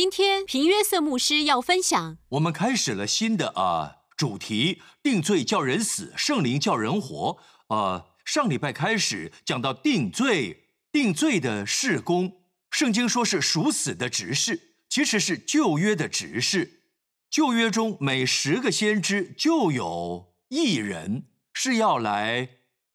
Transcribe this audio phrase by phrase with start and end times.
[0.00, 7.36] 今天平约瑟牧师要分享，我们开始了新的啊主题：定罪叫人死，圣灵叫人活。
[7.66, 12.40] 呃，上礼拜开始讲到定罪，定罪的事工，
[12.70, 16.80] 圣经说是属死的执事，其实是旧约的执事。
[17.28, 22.48] 旧约中每十个先知就有一人是要来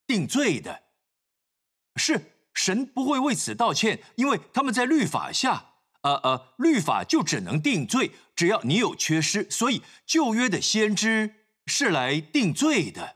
[0.08, 0.82] 定罪的，
[1.98, 5.74] 是神不会为此道歉，因为他们在律法下。
[6.06, 11.34] 呃呃，律法就只能定罪，只要你有缺失，所以旧约的先知
[11.66, 13.16] 是来定罪的，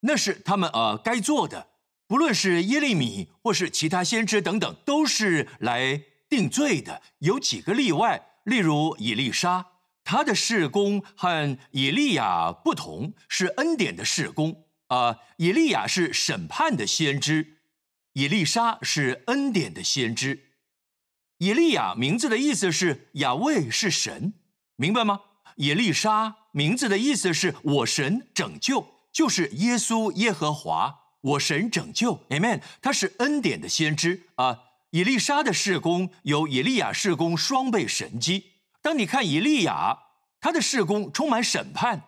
[0.00, 1.68] 那是他们呃该做的。
[2.06, 7.00] 不论是耶利米或是其他先知等等，都是来定罪的。
[7.20, 9.68] 有几个例外，例如以利沙，
[10.04, 14.66] 他的事工和以利亚不同，是恩典的事工。
[14.88, 17.56] 啊，以利亚是审判的先知，
[18.12, 20.45] 以利沙是恩典的先知。
[21.38, 24.32] 以利亚名字的意思是亚卫是神，
[24.76, 25.20] 明白吗？
[25.56, 32.62] 以利沙名字的意思是我神拯救，就是耶稣耶和华，我神拯救，Amen。
[32.80, 34.60] 他是恩典的先知啊。
[34.90, 38.52] 以利沙的事工有以利亚事工双倍神机。
[38.80, 39.98] 当你看以利亚，
[40.40, 42.04] 他的事工充满审判，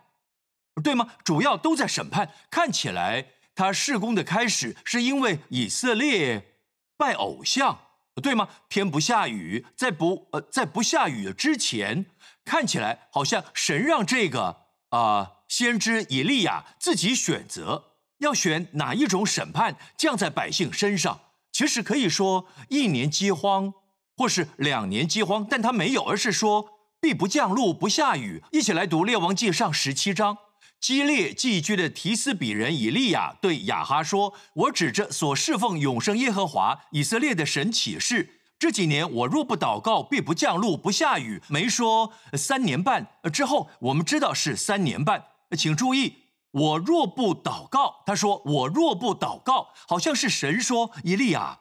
[0.82, 1.14] 对吗？
[1.22, 2.30] 主要都在审判。
[2.50, 6.54] 看起来他事工的开始是因为以色列
[6.96, 7.80] 拜偶像。
[8.20, 8.48] 对吗？
[8.68, 12.06] 天不下雨，在不呃在不下雨之前，
[12.44, 14.56] 看起来好像神让这个
[14.90, 21.20] 啊先知以利亚自己选择要选哪一种审判降在百姓身上。
[21.52, 23.72] 其实可以说一年饥荒
[24.16, 26.68] 或是两年饥荒，但他没有，而是说
[27.00, 28.42] 必不降露不下雨。
[28.52, 30.38] 一起来读列王记上十七章。
[30.80, 41.42] 激烈寄居的提斯比人以利亚对亚哈说：“我指着所侍奉永生耶和华以色列的神起誓，这几年我若不祷告，必不降露不下雨。
[41.48, 45.24] 没说三年半之后，我们知道是三年半。
[45.56, 46.14] 请注意，
[46.52, 51.58] 我若不祷告，他说我若不祷告，好像是神说以利亚，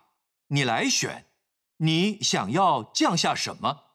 [0.50, 1.26] 你来选，
[1.78, 3.86] 你想要降下什么？”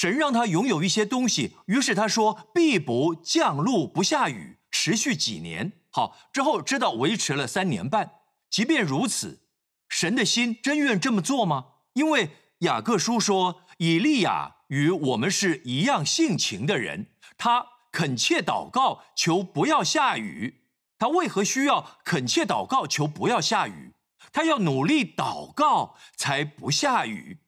[0.00, 8.12] 神让他拥有一些东西，于是他说：“必不降露不下雨，持续几年。”好，之后知道维持了三年半。
[8.48, 9.42] 即便如此，
[9.90, 11.66] 神的心真愿这么做吗？
[11.92, 12.30] 因为
[12.60, 20.62] 雅各书说，以利亚与我们是一样性情的人，他恳切祷告求不要下雨。
[20.98, 23.92] 他为何需要恳切祷告求不要下雨？
[24.32, 27.40] 他要努力祷告才不下雨。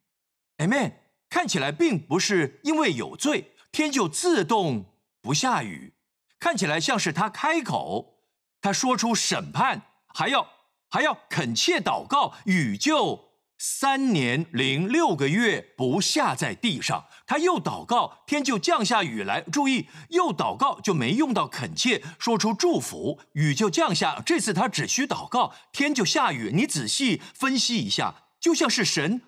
[0.58, 1.01] Amen。
[1.32, 4.84] 看起来并不是因为有罪，天就自动
[5.22, 5.94] 不下雨。
[6.38, 8.18] 看起来像是他开口，
[8.60, 10.46] 他说出审判，还要
[10.90, 17.06] 还要恳切祷告，雨就三年零六个月不下在地上。
[17.26, 19.40] 他又祷告，天就降下雨来。
[19.40, 24.20] 注意，又祷告就没用到恳切，说出祝福，雨就降下。
[24.26, 26.50] 这次他只需祷告，天就下雨。
[26.52, 29.22] 你仔细分析一下，就像是神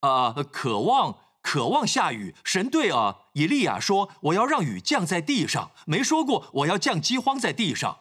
[0.00, 1.18] 啊，渴望。
[1.42, 8.00] 渴望下雨，神对啊以利亚说：“我要让雨降在地上。”没说过我要降饥荒在地上。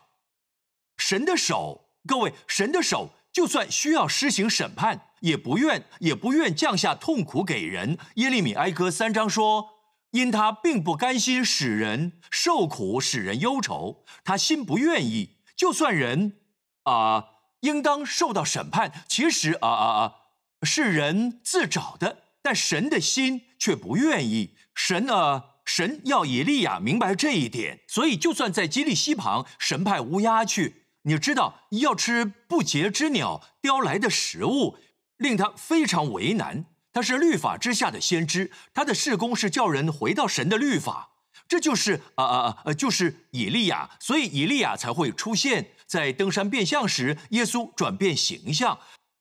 [0.98, 7.98] 神的手，各位，神的手就算需要施行审判，也不愿也不愿降下痛苦给人。
[8.16, 9.70] 耶利米哀歌三章说
[10.12, 15.38] ：“因他并不甘心使人受苦，使人忧愁，他心不愿意。
[15.56, 16.38] 就算人
[16.84, 17.26] 啊，
[17.62, 20.16] 应当受到审判，其实啊啊啊，
[20.64, 24.56] 是人自找的。”但神的心却不愿意。
[24.74, 25.44] 神呢？
[25.66, 34.78] 神要以利亚明白这一点，所以就算在基利溪旁，神派乌鸦去，你知道要吃不洁之鸟叼来的食物，
[35.18, 36.66] 令他非常为难。
[36.92, 41.12] 他是律法之下的先知，他的事工是叫人回到神的律法。
[41.48, 48.80] 这就是啊啊啊，就是以利亚，所以以利亚才会出现在登山变相时，耶稣转变形象。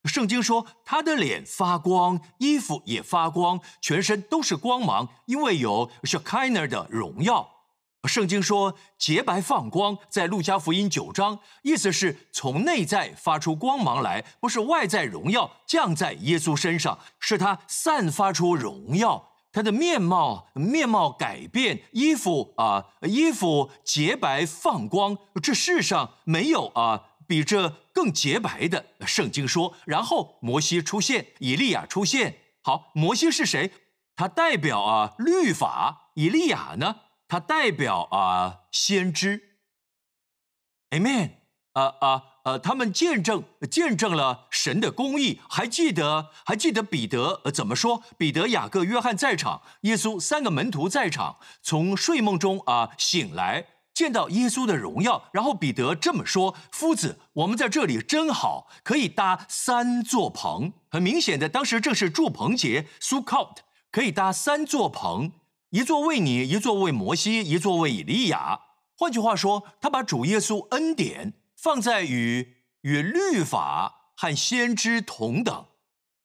[0.09, 7.51] 圣经说，他的脸发光，衣服也发光，全身都是光芒，因为有 Shekinah 的荣耀。
[8.05, 27.03] 圣经说洁白放光，在路加福音九章，意思是从内在发出光芒来，不是外在荣耀降在耶稣身上，是他散发出荣耀，他的面貌面貌改变，衣服啊衣服洁白放光，这世上没有啊。
[27.29, 32.39] 比这更洁白的圣经说，然后摩西出现，以利亚出现。
[32.63, 33.71] 好，摩西是谁？
[34.17, 36.11] 他代表啊律法。
[36.15, 36.97] 以利亚呢？
[37.29, 39.61] 他代表啊先知。
[40.91, 41.33] Amen。
[41.75, 45.41] 啊啊呃，他们见证见证了神的公义。
[45.49, 48.03] 还记得还记得彼得呃怎么说？
[48.17, 53.67] 彼得、雅各、约翰在场，耶稣三个门徒在场，从睡梦中啊醒来，
[53.99, 55.29] 见到耶稣的荣耀。
[55.33, 60.73] 然后彼得这么说：“夫子，我们在这里真好，可以搭三座棚。
[60.89, 63.57] 很明显的，当时正是祝棚节 （Sukkot），
[63.91, 65.33] 可以搭三座棚，
[65.71, 68.61] 一座为你，一座为摩西，一座为以利亚。
[68.97, 75.67] 换句话说，他把主耶稣恩典。”放在与与律法和先知同等，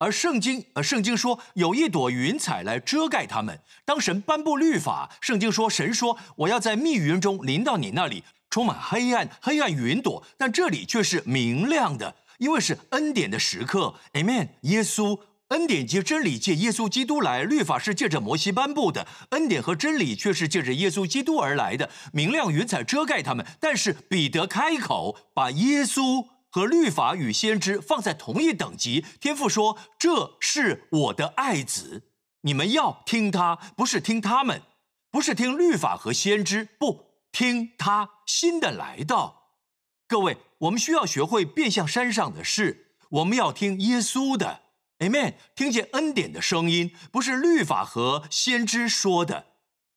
[0.03, 3.57] 而圣经呃，圣经说有一朵云彩来遮盖他们。
[3.85, 13.95] 当神颁布律法，圣经说神说我要在密云中临到你那里，充满黑暗，黑暗云朵，但这里却是明亮的，因为是恩典的时刻。
[14.13, 15.19] Amen，耶稣。
[15.50, 21.88] 恩典及真理借耶稣基督来，律法是借着摩西颁布的，恩典和真理却是借着耶稣基督而来的。
[22.11, 29.03] 明亮云彩遮盖他们，但是彼得开口，把耶稣和律法与先知放在同一等级。
[29.19, 32.03] 天父说：“这是我的爱子，
[32.41, 34.61] 你们要听他，不是听他们，
[35.09, 39.47] 不是听律法和先知，不听他新的来到。”
[40.07, 44.61] 各位，我们需要学会变向山上的事，我们要听耶稣的。
[45.00, 49.47] Amen，听见恩典的声音，不是律法和先知说的。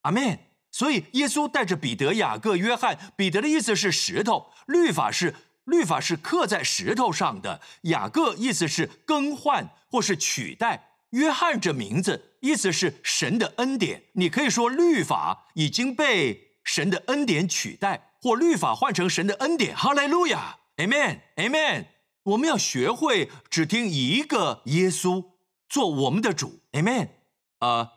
[0.04, 0.38] Amen。
[0.72, 3.12] 所以耶稣带着彼得、雅各、约翰。
[3.16, 5.34] 彼得的意思是石头，律法是
[5.66, 7.60] 律法是刻在石头上的。
[7.82, 10.94] 雅各意思是更换或是取代。
[11.10, 14.04] 约翰这名字意思是神的恩典。
[14.14, 19.76] 你可以说律法已经被神的恩典取代，或律法换成神的恩典。
[19.76, 21.86] 哈利路亚，Amen，Amen。
[22.24, 25.26] 我们要学会只听一个耶稣
[25.68, 27.08] 做我们的主，Amen。
[27.60, 27.92] 啊，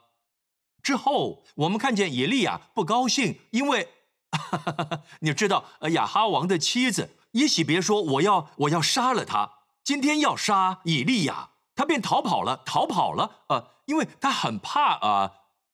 [0.83, 3.89] 之后我们看见以利亚不高兴，因为
[5.21, 9.51] 你知道，呃亚哈王的妻子耶喜别说我要我要杀了他，
[9.83, 13.43] 今天要杀以利亚，他便逃跑了，逃跑了。
[13.49, 15.31] 呃，因为他很怕啊，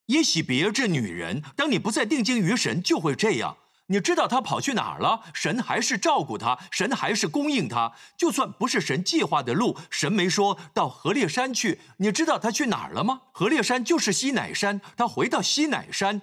[0.07, 3.57] 耶喜别这女人，当你不再定睛于神，就会这样。
[3.88, 5.22] 你知道他跑去哪儿了？
[5.31, 7.94] 神还是照顾他，神还是供应他。
[8.18, 11.80] 就算不是神计划的路，神没说到河烈山去。
[11.98, 13.22] 你知道他去哪儿了吗？
[13.31, 16.22] 河烈山就是西乃山，他回到西乃山。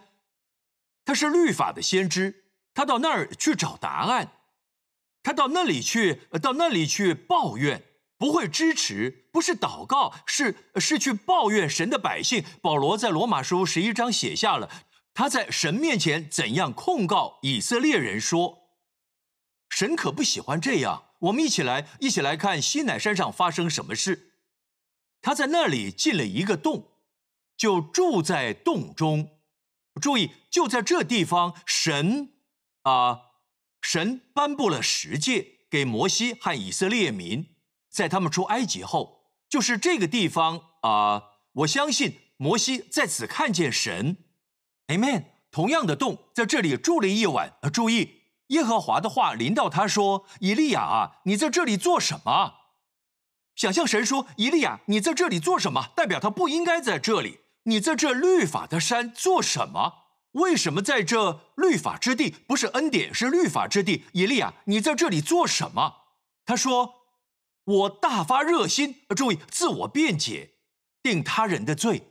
[1.05, 4.33] 他是律法的先知，他到那儿去找答案，
[5.23, 7.85] 他到那里去，到那里去抱怨，
[8.19, 12.45] 不会支持，不是祷告，是是去抱怨神的百姓。
[12.61, 14.69] 保罗在罗马书十一章写下了。
[15.15, 18.69] 他在神面前怎样控告以色列人说
[19.69, 24.33] ：“神可不喜欢这样。”我们一起来，一起来看西乃山上发生什么事。
[25.21, 26.97] 他在那里进了一个洞，
[27.57, 29.39] 就住在洞中。
[30.01, 32.33] 注意，就在这地方，神
[32.83, 33.21] 啊，
[33.83, 37.49] 神颁布了十诫给摩西和以色列民，
[37.91, 41.25] 在他们出埃及后，就是这个地方啊。
[41.53, 44.17] 我相信摩西在此看见神。
[44.87, 45.25] Amen。
[45.51, 47.59] 同样的洞在这里住了一晚。
[47.71, 52.55] 注意，耶和华的话临到他说：“以利亚啊，你在这里做什么？”
[53.55, 57.41] 想象神说：“以利亚，你在这里做什么？”代表他不应该在这里。
[57.65, 60.02] 你在这律法的山做什么？
[60.33, 62.35] 为什么在这律法之地？
[62.47, 64.05] 不是恩典，是律法之地。
[64.13, 65.95] 以利亚，你在这里做什么？
[66.45, 66.95] 他说
[67.65, 70.53] ：“我大发热心。”注意，自我辩解，
[71.03, 72.09] 定他人的罪。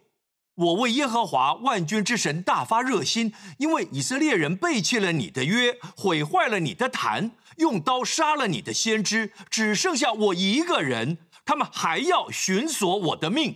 [0.54, 13.56] 我为耶和华万军之神大发热心，因为以色列人背弃了你的约，毁坏了你的坛，用刀杀了你的先知，只剩下我一个人，他们还要寻索我的命。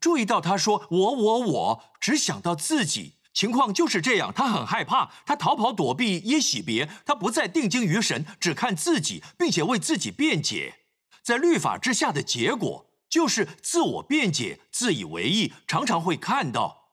[0.00, 4.32] 注意到他说我我我，只想到自己，情况就是这样。
[4.34, 10.80] 他很害怕，他逃跑躲避耶喜别，他不再定睛于神，只看自己，并且为自己辩解，
[11.22, 12.86] 在律法之下的结果。
[13.08, 16.92] 就是自我辩解、自以为意，常常会看到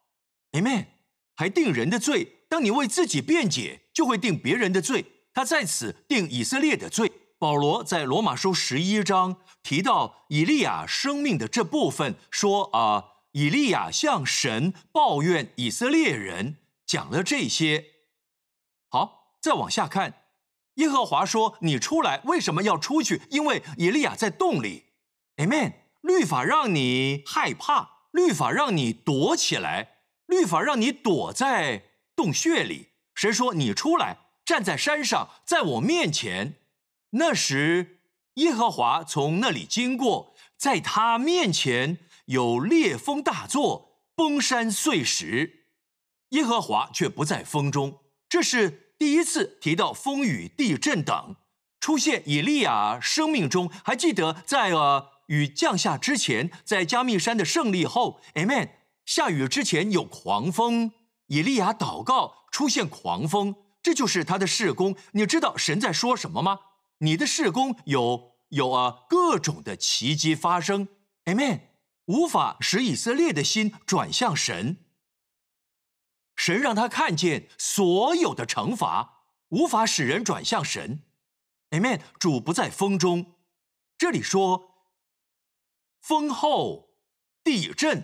[0.51, 0.87] ，Amen，
[1.37, 2.43] 还定人的罪。
[2.49, 5.05] 当你为自己辩解，就会定别人的罪。
[5.33, 7.11] 他在此定以色列的罪。
[7.37, 17.85] 保罗在罗马书十一章提到以利亚生命的这部分，说啊，以利亚向神抱怨以色列人，讲了这些。
[18.89, 20.23] 好，再往下看，
[20.75, 23.21] 耶和华说：“你出来，为什么要出去？
[23.29, 24.85] 因为以利亚在洞里。
[25.37, 25.73] ”Amen。
[26.01, 31.83] 律法让你害怕，律法让你躲起来，律法让你躲在
[32.15, 32.87] 洞穴里。
[33.13, 36.55] 谁说：“你出来，站在山上，在我面前。”
[37.11, 37.99] 那时，
[38.35, 41.97] 耶和华从那里经过，在他面前
[42.29, 45.65] 有烈风大作，崩山碎石。
[46.29, 48.01] 耶和华却不在风中。
[48.29, 51.35] 这是第一次提到风雨、地震等。
[51.79, 58.69] 出现以利亚生命中，还记得在呃雨降下之前，在加密山的胜利后，Amen。
[59.05, 60.91] 下雨之前有狂风，
[61.27, 64.95] 以利亚祷告出现狂风，这就是他的事工。
[65.13, 66.59] 你知道神在说什么吗？
[66.99, 70.89] 你的事工有有啊各种的奇迹发生
[71.25, 71.61] ，Amen。
[72.09, 74.77] 无法使以色列的心转向神，
[76.35, 81.03] 神让他看见所有的惩罚无法使人转向神
[81.69, 82.01] ，Amen。
[82.19, 83.35] 主不在风中，
[83.95, 84.89] 这里说
[86.01, 86.95] 风后
[87.43, 88.03] 地震。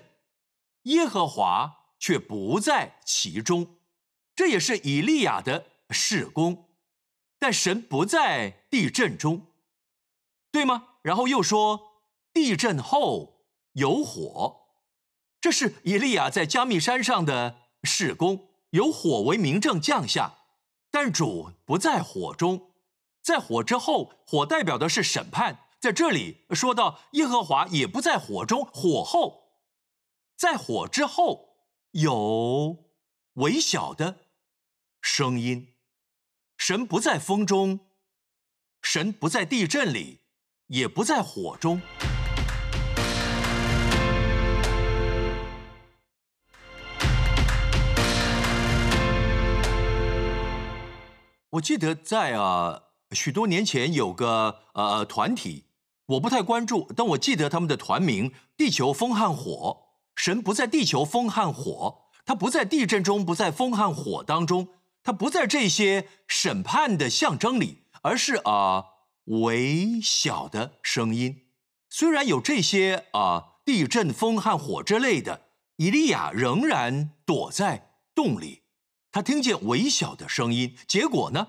[0.83, 3.79] 耶和华却不在其中，
[4.35, 6.75] 这也是以利亚的事工，
[7.39, 9.51] 但神不在地震中，
[10.51, 10.99] 对吗？
[11.01, 13.34] 然后又说地震后
[13.75, 14.67] 有火，
[15.39, 20.39] 这是以利亚在加密山上的事工，有火为明证降下，
[20.89, 22.71] 但主不在火中，
[23.21, 29.43] 在火之后，火代表的是审判，在这里说到耶和华也不在火中，火后。
[30.37, 31.57] 在火之后
[31.91, 32.85] 有
[33.33, 34.21] 微小的
[35.01, 35.75] 声音，
[36.57, 37.81] 神不在风中，
[38.81, 40.21] 神不在地震里，
[40.67, 41.81] 也不在火中。
[51.55, 55.65] 我记得在啊许多年前有个呃团体，
[56.07, 59.83] 我不太关注，但我记得他们的团名“地球风和火”。
[60.15, 64.69] 神不在地球风和火，他不在地震中，不在风和火当中，
[65.03, 68.85] 他不在这些审判的象征里，而是啊
[69.25, 71.43] 微小的声音。
[71.89, 75.41] 虽然有这些啊地震、风和火之类的，
[75.77, 78.63] 以利亚仍然躲在洞里。
[79.15, 81.47] 他听见微小的声音，结果呢？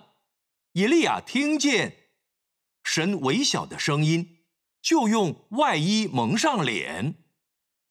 [0.75, 1.96] 以利亚听见
[2.85, 4.44] 神微小的声音，
[4.80, 7.16] 就用外衣蒙上脸。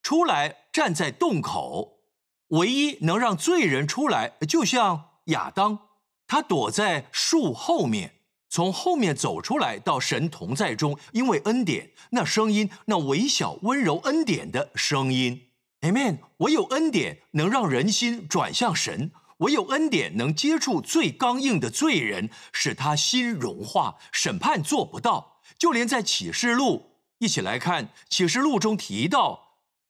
[0.01, 1.99] 出来站在洞口，
[2.47, 5.77] 唯一能让罪人出来，就像亚当，
[6.25, 15.49] 他躲在树后面，从后面走出来到神同在中，因为恩典，那声音，那微小温柔恩典的声音
[15.81, 16.19] ，Amen。
[16.37, 23.97] 唯有恩典能让人心转向神，唯有恩典能接触最刚硬的罪人，使他心融化。
[24.11, 29.43] 审判做不到，就连在启示录一起来看，启示录中提到。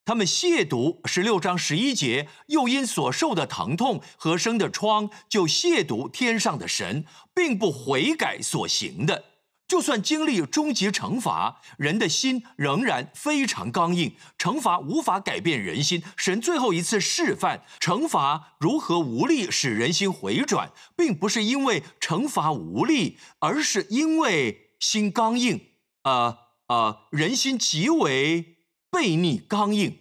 [0.03, 9.23] 他们亵渎十六章十一节，又因所受的疼痛和生的疮，就亵渎天上的神，并不悔改所行的。
[9.67, 14.15] 就算经历终极惩罚，人的心仍然非常刚硬。
[14.37, 16.03] 惩罚无法改变人心。
[16.15, 25.71] 神最后一次示范惩罚如何无力使人心回转，并不是因为惩罚无力，而是因为心刚硬。
[26.03, 28.53] 啊啊，人心极为。
[28.91, 29.97] 悖逆刚硬，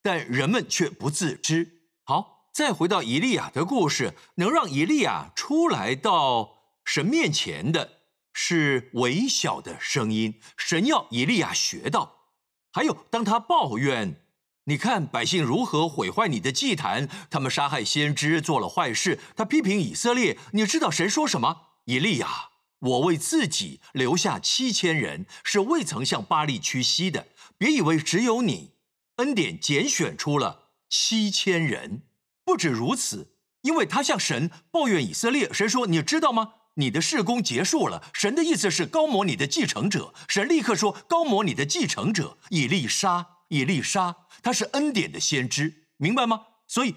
[0.00, 1.82] 但人们却不自知。
[2.02, 8.01] 好，再回到以利亚的故事，能让以利亚出来到神面前的
[8.32, 10.40] 是微小的声音。
[10.56, 12.20] 神要以利亚学到。
[12.72, 14.24] 还有，当他抱怨，
[14.64, 19.18] 你看百姓如何毁坏你的祭坛，他们杀害先知，做了坏事。
[19.36, 21.68] 他批评以色列，你知道神说什么？
[21.84, 27.28] 以利亚，我为自己留下七千人，是未曾向巴利屈膝的。
[27.58, 28.72] 别以为只有你，
[29.16, 32.04] 恩典拣选出了七千人。
[32.44, 36.54] 不止如此，因为他向神抱怨以色列，神说：“你知道吗？
[36.74, 40.14] 你的事工结束了。”神的意思是高摩你的继承者。
[40.28, 46.94] 神立刻说：“高摩你的继承者以利沙，以利沙，他是恩典的先知，明白吗？”所以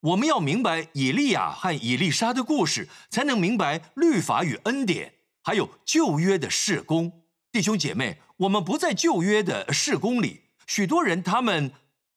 [0.00, 7.24] 我们要明白以利亚和以利沙的故事，才能明白律法与恩典，还有旧约的事工。
[7.52, 8.20] 弟兄姐妹。
[8.40, 11.72] 我们不在旧约的事工里，许多人他们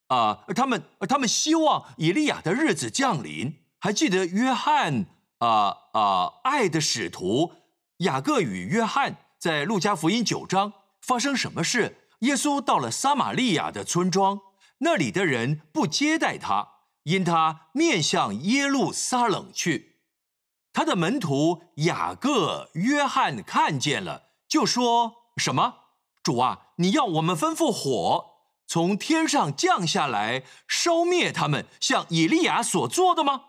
[0.07, 3.53] 啊，他们他们希望以利亚的日子降临。
[3.77, 5.05] 还记得约翰
[5.43, 7.51] 啊啊，爱的使徒
[7.97, 10.71] 雅各与约翰在路加福音九章
[11.01, 11.97] 发生什么事？
[12.19, 14.39] 耶稣到了撒玛利亚的村庄，
[14.77, 19.97] 那里的人不接待他，因他面向耶路撒冷去。
[20.71, 25.73] 他的门徒雅各、约翰看见了，就说什么？
[26.23, 33.41] 主啊，你要我们吩咐火从天上降下来烧灭他们，像以利亚所做的吗？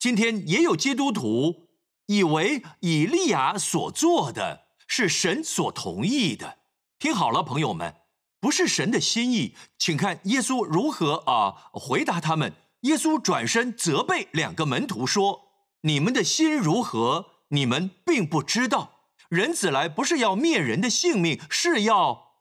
[0.00, 1.68] 今天也有基督徒
[2.06, 6.56] 以为以利亚所做的是神所同意的。
[6.98, 7.96] 听好了，朋友们，
[8.40, 9.54] 不是神的心意。
[9.78, 12.54] 请看耶稣如何啊回答他们。
[12.80, 15.50] 耶稣转身责备两个门徒说
[15.84, 17.26] ：“你们的心如何？
[17.48, 22.36] 你们并不知道。”人子来不是要灭人的性命，是要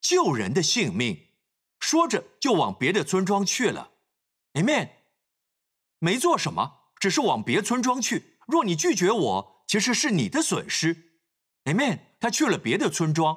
[0.00, 1.26] 救人的性命。
[1.80, 3.90] 说着就往别的村庄去了。
[4.52, 4.90] Amen。
[5.98, 8.38] 没做什么，只是往别村庄去。
[8.46, 11.10] 若你拒绝我，其实是你的损失。
[11.64, 11.98] Amen。
[12.18, 13.36] 他去了别的村庄。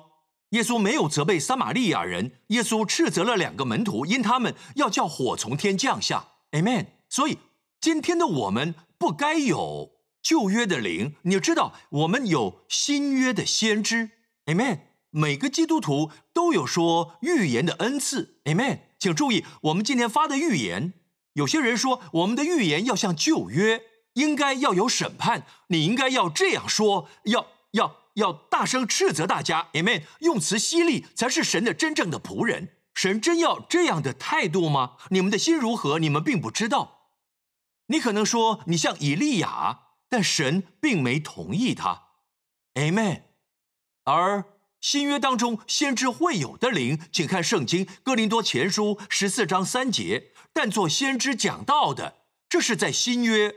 [0.51, 6.27] 耶稣没有责备撒玛利亚人，耶稣斥责了两个门徒，因他们要叫火从天降下。
[6.51, 6.85] Amen。
[7.09, 7.39] 所以
[7.81, 9.91] 今天的我们不该有
[10.23, 14.11] 旧约的灵，你知道，我们有新约的先知。
[14.45, 14.79] Amen。
[15.09, 18.39] 每个基督徒都有说预言的恩赐。
[18.45, 18.79] Amen。
[18.97, 20.93] 请注意，我们今天发的预言，
[21.37, 23.81] 有些人说我们的预言要像旧约，
[24.13, 28.07] 应该要有审判，你应该要这样说，要要。
[28.17, 30.01] 要大声斥责大家，Amen！
[30.21, 32.69] 用词犀利才是神的真正的仆人。
[32.95, 34.93] 神真要这样的态度吗？
[35.11, 35.99] 你们的心如何？
[35.99, 37.11] 你们并不知道。
[37.89, 42.05] 你可能说你像以利亚，但神并没同意他
[42.73, 43.21] ，Amen。
[44.05, 44.45] 而
[44.81, 50.31] 新约当中先知会有的灵，请看圣经哥林多前书十四章三节。
[50.59, 52.15] 但做先知讲道的，
[52.49, 53.53] 这是在新约，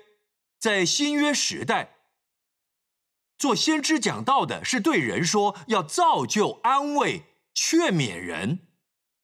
[0.59, 1.97] 在新约时代。
[3.39, 7.23] 做先知讲道的是对人说，要造就、安慰、
[7.55, 8.59] 劝勉人。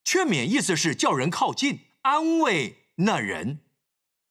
[0.03, 3.61] 劝勉意思是叫人靠近，安慰那人。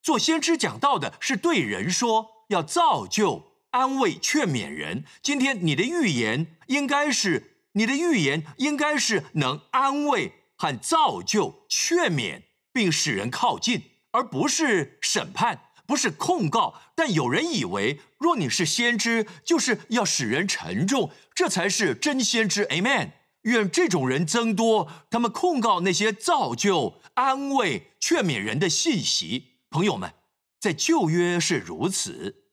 [0.02, 5.06] 做先知讲道的是对人说，要造就、安慰、劝勉人。
[5.22, 12.42] 今天你的预言应该是，你的预言应该是能安慰和造就、劝勉，
[12.76, 15.62] 并使人靠近，而不是审判。
[15.88, 22.66] 不是控告，但有人以为，若你是先知，就是要使人沉重，这才是真先知。
[22.66, 23.12] Amen。
[23.44, 29.60] 愿这种人增多，他们控告那些造就、安慰、劝勉人的信息。
[29.70, 30.12] 朋友们，
[30.60, 32.48] 在旧约是如此，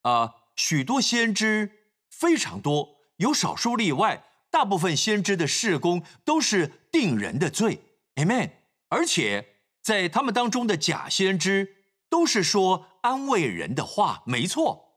[0.00, 1.70] 啊，许多先知
[2.10, 7.80] 非常多，有少数例外，大部分先知的事工都是定人的罪。
[8.14, 8.52] Amen。
[8.88, 9.46] 而且
[9.88, 11.76] 在他们当中的假先知。
[12.10, 14.94] 都是说安慰人的话，没错。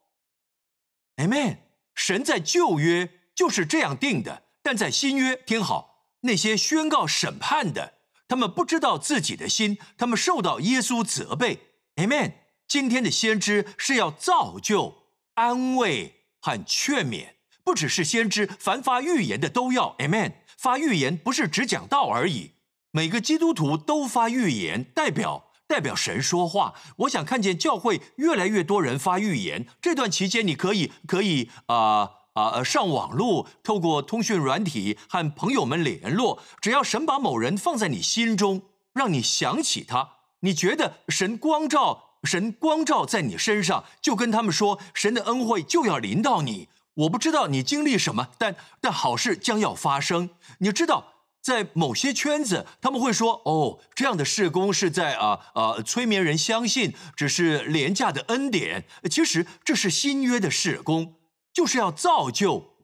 [1.16, 1.58] Amen。
[1.94, 11.58] 神在旧约就是这样定的，但在新约，听好，那些宣告审判的，他们不知道自己的心，他们受到耶稣责备。
[11.96, 12.32] Amen。
[12.66, 19.94] 今天的先知是要造就、安慰和劝勉，不只是先知，凡发预言的都要。
[19.98, 20.32] Amen。
[20.56, 22.52] 发预言不是只讲道而已，
[22.92, 25.48] 每个基督徒都发预言，代表。
[25.68, 29.66] 代表神说话，我想看见教会越来越多人发预言。
[29.80, 36.42] 这段期间，你可以可以啊啊上网络，透过通讯软体和朋友们联络。
[36.60, 38.60] 只要神把某人放在你心中，
[38.92, 46.68] 让你想起他，你觉得神光照，神光照在你身上，就跟他们说，神的恩惠就要临到你。
[46.94, 50.28] 我不知道你经历什么，但但好事将要发生。
[50.58, 51.11] 你知道。
[51.42, 58.86] 在某些圈子，他们会说：“哦，这样的事工是在啊啊催眠人相信，只是廉价的恩典。
[59.10, 61.16] 其实这是新约的事工，
[61.52, 62.76] 就是要造就、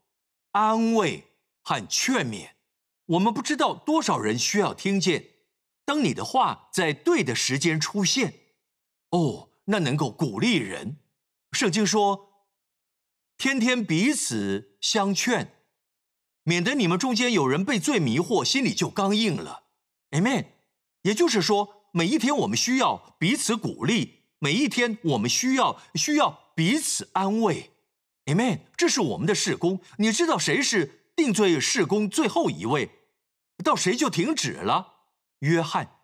[0.51, 1.29] 安慰
[1.63, 2.51] 和劝勉。
[3.07, 5.25] 我们不知道多少人需要听见，
[5.85, 8.35] 当你的话在对的时间出现，
[9.11, 10.97] 哦，那能够鼓励人。
[11.53, 12.45] 圣经说，
[13.37, 15.55] 天天彼此相劝。”
[16.49, 19.65] 免得你们中间有人被罪迷惑，心里就刚硬了
[20.13, 20.47] ，Amen。
[21.03, 27.73] 也就是说，每一天我们需要彼此鼓励，每一天我们需要需要彼此安慰
[28.25, 28.61] ，Amen。
[28.79, 29.81] 这是我们的事工。
[29.99, 32.93] 你知道谁是定罪事工最后一位？
[33.63, 34.95] 到谁就停止了？
[35.41, 35.97] 约翰，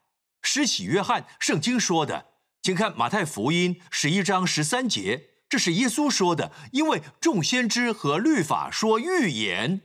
[0.43, 1.27] 施洗约翰。
[1.41, 2.27] 圣经说的，
[2.61, 6.53] 请看马太福音十一章十三节，这是耶稣说的。
[6.73, 9.81] 因为众先知和律法说预言。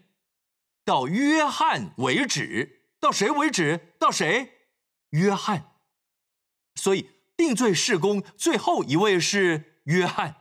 [0.89, 3.93] 到约翰为止，到谁为止？
[3.99, 4.53] 到谁？
[5.11, 5.75] 约翰。
[6.73, 10.37] 所以定罪事工最后一位是约翰。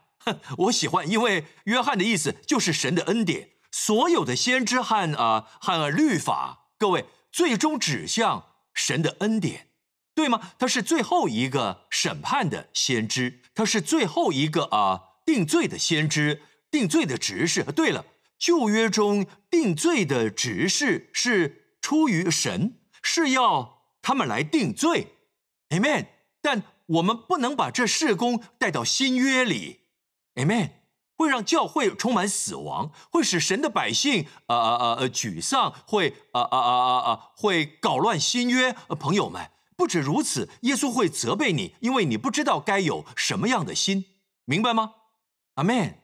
[0.57, 3.51] 我喜欢，因为约翰的意思就是神的恩典。
[3.71, 9.69] 所有的先知和啊和律法，各位最终指向神的恩典，
[10.15, 10.53] 对吗？
[10.59, 17.63] 他是最后一个审判的先知，他是最后一个啊定罪的先知，定罪的执事。
[17.65, 18.07] 对了。
[18.39, 25.09] 旧约中定罪的执事是出于神，是要他们来定罪
[25.71, 26.07] ，Amen。
[26.41, 29.81] 但我们不能把这事工带到新约里
[30.37, 30.71] ，Amen。
[31.17, 38.73] 会让教会充满死亡，会使神的百姓啊啊啊呃沮丧，会啊啊啊啊啊会搞乱新约。
[39.01, 44.05] 朋友们，不止如此，耶稣会责备你，因为你不知道该有什么样的心，
[44.45, 44.95] 明白吗
[45.57, 45.95] ？Amen。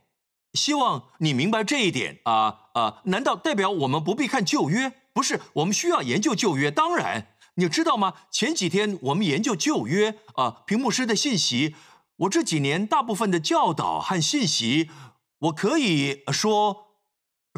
[0.55, 3.01] 希望你明白这一点啊啊！
[3.05, 4.93] 难道代表我们不必看旧约？
[5.13, 6.71] 不是，我们需要研究旧约。
[6.71, 8.15] 当然，你知道吗？
[8.31, 11.75] 前几天我们研究旧约啊，屏幕师的信息，
[12.17, 14.91] 我这几年大部分的教导和信息，
[15.39, 16.87] 我可以说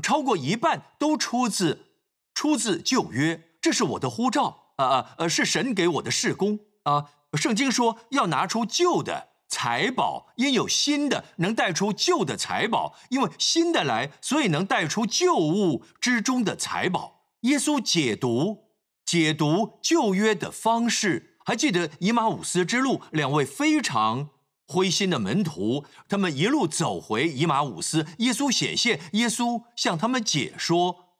[0.03, 1.87] 超过一半都出自
[2.35, 3.43] 出自旧约。
[3.61, 7.11] 这是我的呼召啊啊呃，是神给我的事工啊。
[7.35, 9.29] 圣经说要拿出旧的。
[9.49, 17.25] 财宝因有新的，能带出旧的财宝；因为新的来，所以能带出旧物之中的财宝。
[17.43, 18.65] 耶稣解读
[19.05, 24.31] 解读旧约的方式，还记得以马五斯之路两位非常
[24.67, 31.15] 灰心的门徒，他们一路走回以马五斯，耶稣显现，耶稣向他们解说：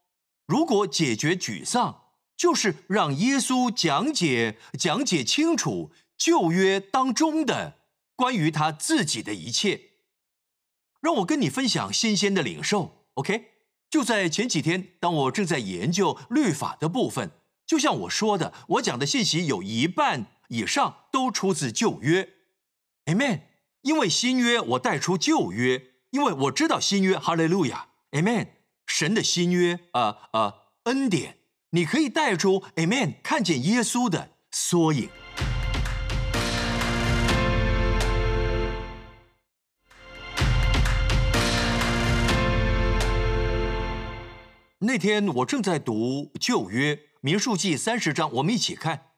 [0.47, 2.03] 如果解决沮丧，
[2.37, 7.75] 就是让耶稣讲解讲解清楚旧约当中的。
[8.17, 9.91] 关于他自己的一切，
[11.01, 13.07] 让我跟你分享新鲜的领受。
[13.15, 13.51] OK，
[13.89, 17.31] 就在前几天，当我正在研究律法的部分，
[17.67, 22.31] 就像我说的，我讲的信息有一半以上都出自旧约。
[23.05, 23.43] Amen。
[23.83, 27.17] 因为新约我带出旧约，因为我知道新约。
[27.17, 27.89] 哈利路亚。
[28.11, 28.49] Amen。
[28.87, 31.39] 神的新约，呃呃，恩典，
[31.71, 35.09] 你可以带出 Amen，看见耶稣的缩影。
[44.87, 49.11] 那天我正在读旧约民数记三十章，我们一起看。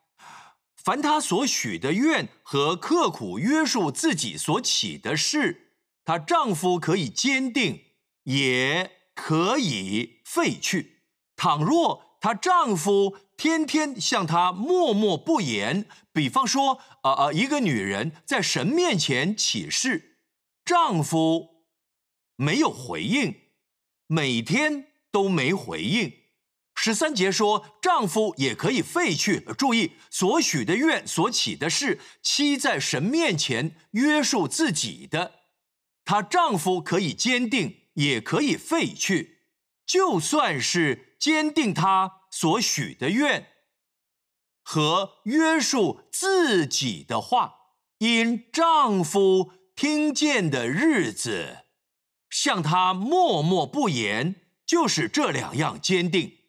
[0.74, 5.74] 凡他所许的愿和刻苦约束自己所起的事，
[6.07, 7.83] 她丈夫可以坚定，
[8.22, 11.02] 也可以废去。
[11.37, 20.16] 倘若她丈夫天天向她默默不言，比方说，啊啊，一个女人在神面前起誓，
[20.64, 21.66] 丈夫
[22.37, 23.35] 没有回应，
[24.07, 24.88] 每天。
[25.18, 26.12] 都没回应。
[26.76, 29.40] 十三节说，丈夫也可以废去。
[29.59, 35.33] 注意，所许的愿，所起的事，妻在神面前约束自己的，
[36.04, 39.40] 她丈夫可以坚定，也可以废去。
[39.85, 43.48] 就算是坚定她所许的愿
[44.62, 47.54] 和约束自己的话，
[47.98, 51.64] 因丈夫听见的日子，
[52.31, 54.42] 向她默默不言。
[54.68, 56.40] 就是这两样坚定，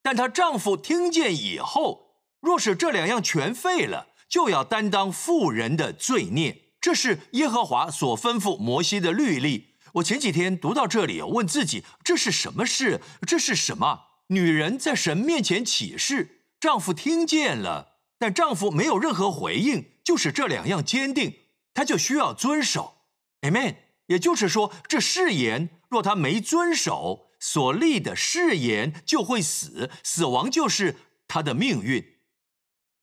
[0.00, 6.62] 但她丈夫听见以后，若是这两样全废了，就要担当妇人的罪孽。
[6.80, 9.74] 这是耶和华所吩咐摩西的律例。
[9.94, 13.02] 我前几天读到这里，问自己这是什么事？
[13.26, 14.04] 这是什么？
[14.28, 21.34] 女人在神面前起誓，丈夫听见了，但丈夫没有任何回应，就是这两样坚定，
[21.74, 23.02] 她就需要遵守。
[23.42, 23.74] Amen。
[24.06, 27.27] 也就是说，这誓言若她没遵守。
[27.40, 30.96] 所立的誓言就会死，死亡就是
[31.28, 32.18] 她的命运。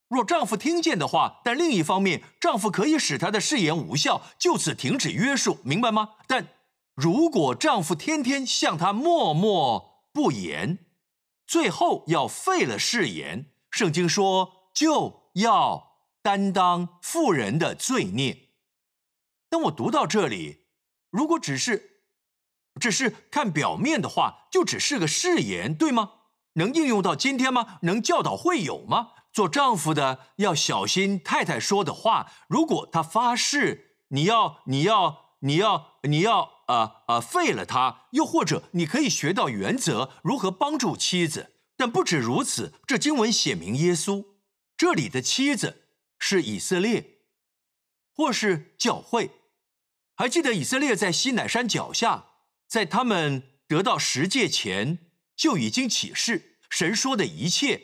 [0.07, 6.15] 若丈夫听见的话，但另一方面，丈夫可以使她的誓言无效，就此停止约束，明白吗？
[6.27, 6.49] 但
[6.93, 10.85] 如果丈夫天天向她默默不言，
[11.47, 18.49] 最后要废了誓言，圣经说就要担当妇人的罪孽。
[19.49, 20.65] 当我读到这里，
[21.09, 21.94] 如果只是。
[22.79, 26.11] 只是看表面的话，就只是个誓言，对吗？
[26.53, 27.79] 能应用到今天吗？
[27.81, 29.11] 能教导会友吗？
[29.31, 32.31] 做丈夫的要小心太太说的话。
[32.47, 38.07] 如果他发誓，你要，你要，你要，你要，啊啊，废了他。
[38.11, 41.51] 又或者，你可以学到原则，如何帮助妻子。
[41.75, 44.23] 但不止如此，这经文写明耶稣
[44.77, 47.19] 这里的妻子是以色列，
[48.13, 49.31] 或是教会。
[50.15, 52.27] 还记得以色列在西乃山脚下？
[52.75, 54.99] 在他们得到十诫前
[55.33, 57.81] 就已经启示神说的一切，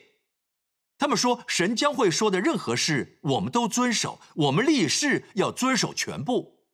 [0.98, 6.66] 他们说神将会说的任何事，我们都遵守，我们立誓要遵守全部，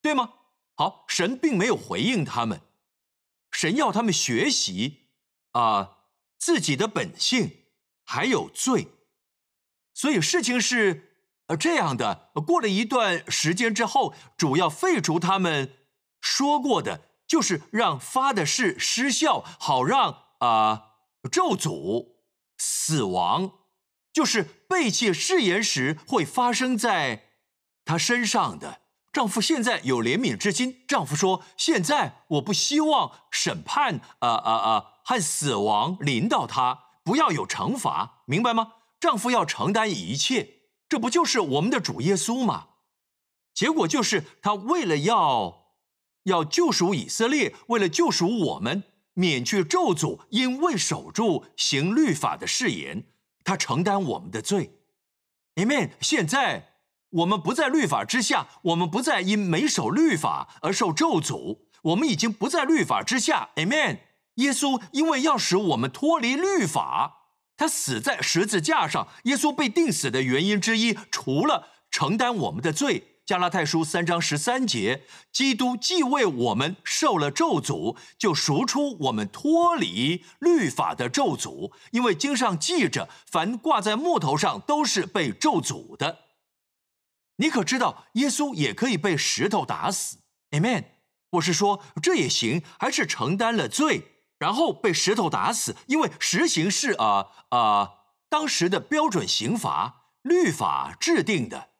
[0.00, 0.32] 对吗？
[0.74, 2.62] 好，神并没有回应他们，
[3.50, 5.08] 神要他们学习
[5.52, 5.98] 啊
[6.38, 7.66] 自己的本性
[8.04, 8.88] 还有罪，
[9.92, 11.10] 所以事情是
[11.48, 12.30] 呃这样的。
[12.46, 15.76] 过了一段时间之后，主要废除他们
[16.22, 17.02] 说过的。
[17.26, 20.92] 就是让发的誓失效，好让啊
[21.30, 22.14] 咒诅
[22.56, 23.52] 死亡，
[24.12, 27.30] 就是背弃誓言时会发生在
[27.84, 28.80] 他身上的。
[29.12, 42.68] 丈夫现在有怜悯之心，丈夫说：“现在我不希望审判啊啊啊和死亡临到他，不要有惩罚，明白吗？”丈夫要承担一切，这不就是我们的主耶稣吗？
[43.52, 45.65] 结果就是他为了要。
[46.26, 48.84] 要救赎以色列，为了救赎我们，
[49.14, 53.04] 免去咒诅，因未守住行律法的誓言，
[53.42, 54.72] 他承担我们的罪。
[55.54, 55.90] Amen。
[56.00, 56.74] 现在
[57.10, 63.50] 我们不在律法之下，我们不再因没守律法而受咒诅，我们已经不在律法之下。
[63.56, 64.00] Amen。
[64.34, 69.08] 耶稣因为要使我们脱离律法，他死在十字架上。
[69.24, 73.15] 耶稣被钉死的原因之一，除了承担我们的罪。
[73.26, 81.72] 加拉太书三章十三节，基督既为我们受了咒诅，就赎出我们脱离律法的咒诅。
[81.90, 86.20] 因为经上记着，凡挂在木头上都是被咒诅的。
[87.38, 90.18] 你可知道，耶稣也可以被石头打死
[90.52, 90.84] ？Amen。
[91.30, 94.04] 我是说，这也行，还是承担了罪，
[94.38, 95.74] 然后被石头打死？
[95.88, 97.90] 因为实行是啊啊，
[98.28, 101.70] 当时的标准刑罚，律法制定的。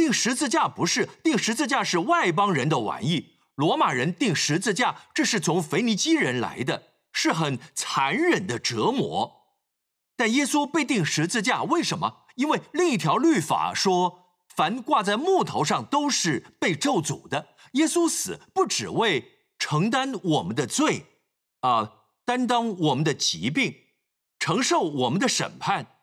[0.00, 3.34] 钉十字架不是钉十字架，是外邦人的玩意。
[3.54, 9.42] 罗马人钉十字架，这是从腓尼基人来的，是很残忍的折磨。
[10.16, 12.24] 但耶稣被钉十字架，为什么？
[12.36, 17.48] 因为另一条律法说，凡挂在木头上都是被咒诅的。
[17.72, 21.04] 耶稣死不只为承担我们的罪，
[21.60, 21.92] 啊，
[22.24, 23.74] 担当我们的疾病，
[24.38, 25.98] 承受我们的审判。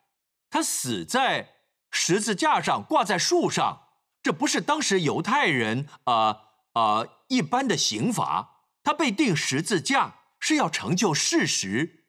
[0.52, 1.56] 他死在
[1.90, 3.86] 十字架上，挂在树上。
[4.28, 12.04] 这不是当时犹太人啊啊一般的刑罚，他被钉十字架是要成就事实，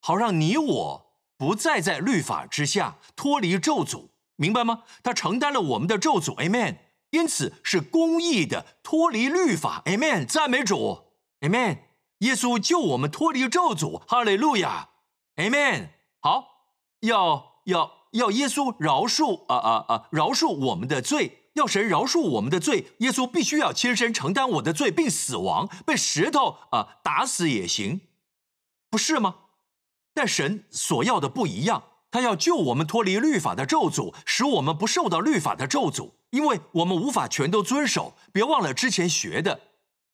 [0.00, 4.82] 好让你我不再在律法之下脱离咒诅，明白吗？
[5.04, 6.78] 他承担了我们的咒诅，Amen。
[7.10, 10.26] 因此是公义的脱离律法，Amen。
[10.26, 11.78] 赞美主，Amen。
[12.18, 14.88] 耶稣救我们脱离咒诅，哈利路亚
[15.36, 15.90] ，Amen。
[16.18, 16.72] 好，
[17.02, 21.38] 要要要耶稣饶恕啊啊啊，饶恕我们的罪。
[21.54, 28.00] 要神饶恕我们的罪，耶稣必须要亲身承担我的罪，并死亡，被石头啊打死也行，
[28.88, 29.36] 不是吗？
[30.14, 38.14] 但神所要的不一样，他要救我们脱离律法的咒诅，使我们不受到律法的咒诅，因为我们无法全都遵守。
[38.32, 39.60] 别忘了之前学的，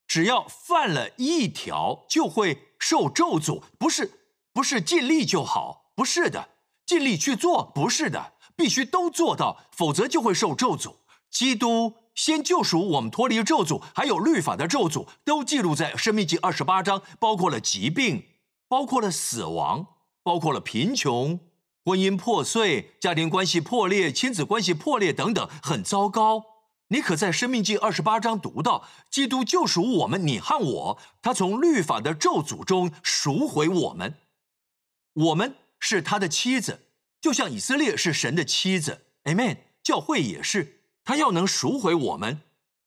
[0.07, 6.48] 只要犯了一条，就会受咒诅，不是不是尽力就好，不是的，
[6.87, 10.94] 尽力去做，不是的，必须都做到，否则就会受咒诅。
[11.31, 18.25] 基督先救赎我们脱离咒诅，还有律法的咒诅，都记录在《生命记》二十八章，包括了疾病，
[18.67, 19.87] 包括了死亡，
[20.23, 21.38] 包括了贫穷、
[21.85, 26.45] 婚姻破碎、家庭关系破裂、亲子关系破裂等等，很糟糕。
[26.88, 34.14] 你可在《生命记》二十八章读到，基督救赎我们，你和我，他从律法的咒诅中赎回我们，
[35.12, 36.87] 我们是他的妻子，
[37.21, 39.03] 就像以色列是神的妻子。
[39.25, 39.59] Amen。
[39.83, 40.78] 教会也是。
[41.09, 42.42] 他要能赎回我们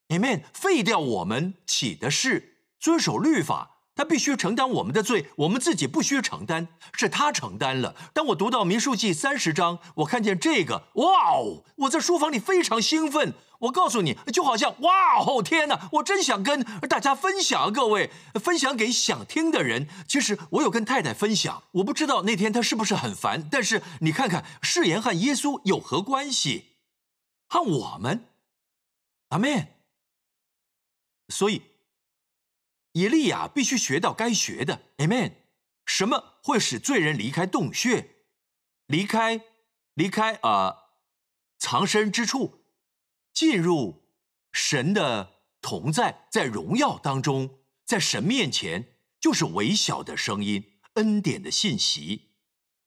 [0.10, 7.96] ，Amen，废掉我们起的事，遵守律法，他必须承担我们的罪，我们自己不需承担，是他承担了。
[8.14, 11.64] 当我读到民数记三十章，我看见这个，哇哦！
[11.78, 13.34] 我在书房里非常兴奋。
[13.62, 15.90] 我告诉你，就好像，哇哦，天哪！
[15.94, 19.88] 我真想跟大家分享，各位分享给想听的人。
[20.08, 26.66] 其实我有跟太太分享，我不知道那天她是不是很烦，但是你看看誓言和耶稣有何关系？
[27.52, 28.30] 和我们，
[29.28, 29.68] 阿门。
[31.28, 31.64] 所以，
[32.94, 35.36] 以利亚必须学到该学的，阿门。
[35.86, 38.16] 什么会使罪人离开洞穴，
[38.86, 39.42] 离开
[39.96, 40.94] 离开啊
[41.60, 42.64] 藏身之处，
[43.34, 44.06] 进入
[44.54, 52.30] 神的同在，在荣耀当中，在神面前，就是微小的声音，恩典的信息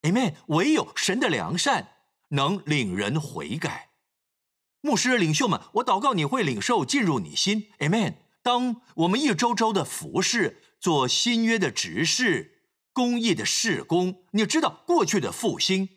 [0.01, 0.37] ，，Amen。
[0.47, 1.99] 唯有神的良善
[2.29, 3.91] 能领人悔改。
[4.85, 8.17] 牧师领袖们，我祷告你会领受进入你心，Amen。
[8.43, 12.59] 当我们一周周的服侍，做新约的执事、
[12.93, 15.89] 公益的事工，你知道过去的复兴，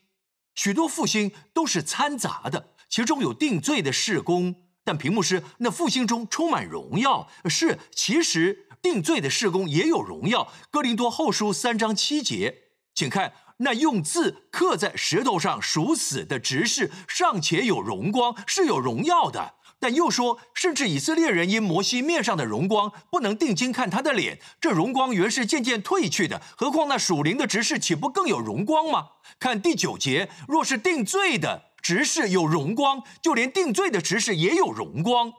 [0.55, 10.49] 许多复兴都是掺杂的，其中有定罪的事工，但屏幕师那复兴中充满荣耀，是其实定罪的事工也有荣耀。
[10.71, 13.33] 哥林多后书三章七节，请看。
[13.57, 19.55] 那用字刻在石头上属死的执事尚且有荣光，是有荣耀的。
[19.79, 26.41] 但又说，甚至以色列人因摩西面上的荣光，不能定睛看他的脸，这荣光原是渐渐褪去的。
[26.55, 29.09] 何况那属灵的执事，岂不更有荣光吗？
[29.39, 35.31] 看第九节，若是定罪的执事有荣光，就连定罪的执事也有荣光。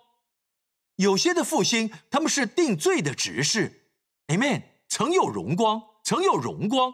[0.94, 3.88] 有些的复兴，他们是定罪的执事
[4.28, 6.92] ，Amen，曾有荣光，曾有荣光。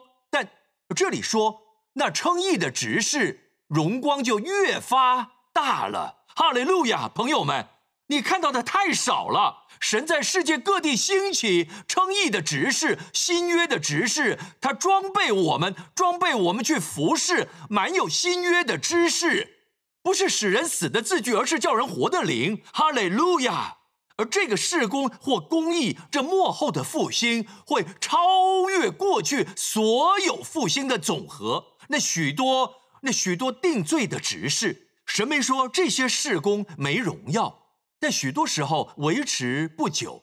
[0.95, 1.63] 这里说，
[1.95, 6.25] 那称义的执事荣光就越发大了。
[6.35, 7.69] 哈利路亚，朋友们，
[8.09, 9.67] 你看到的太少了。
[9.81, 19.59] 神在世界各地兴起称义的执事，新约的执事，他装备我们，装备我们去服侍，满有新约的知识，
[20.03, 22.63] 不是使人死的字句，而是叫人活的灵。
[22.73, 23.77] 哈利路亚！
[24.17, 31.65] 而这个事工或公义，这幕后的复兴，会超越过去所有复兴的总和。
[31.89, 37.63] 那许多、那许多定罪的执事，神没说这些事工没荣耀。
[37.99, 40.23] 但许多时候维持不久，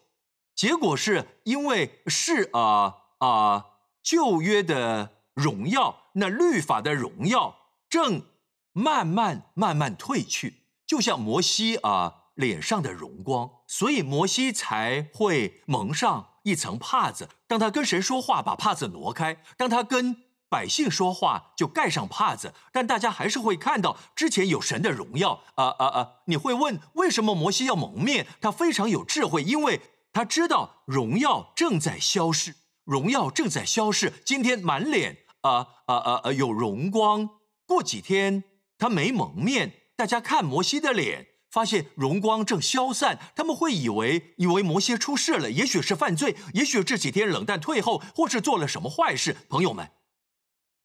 [0.56, 3.66] 结果是因为是啊啊
[4.02, 7.58] 旧约的荣耀，那律法的荣耀
[7.90, 8.24] 正
[8.72, 17.30] 慢慢慢慢褪去，就像摩西啊脸上的荣光，所以摩西才会蒙上一层帕子。
[17.48, 20.15] 当他跟神说话，把帕子挪开；当他跟
[20.50, 25.44] 百姓说话就盖上帕子，但大家还是会看到之前有神的荣耀。
[25.56, 26.12] 啊啊啊！
[26.26, 28.28] 你会问为什么摩西要蒙面？
[28.41, 29.80] 他非常有智慧，因为
[30.12, 34.12] 他知道荣耀正在消逝，荣耀正在消逝。
[34.26, 37.30] 今天满脸啊啊啊啊有荣光，
[37.65, 38.44] 过几天
[38.78, 49.36] 他没蒙面，大家看摩西的脸，发现荣光正消散，他们会以为以为摩西出事了，也许是犯罪，也许这几天冷淡退后，或是做了什么坏事。
[49.50, 49.92] 朋友们。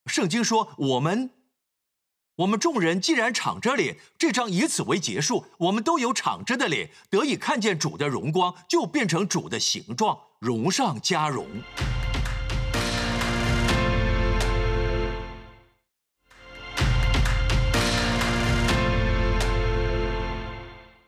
[0.07, 1.31] 圣经说：“我们，
[2.37, 5.47] 我们众人既然敞着脸，这章以此为结束。
[5.59, 11.47] 我们都有敞着的脸，得以看见主的荣光，就变成主的形状，荣上加荣。